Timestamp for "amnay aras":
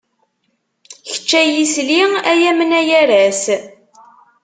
2.49-3.41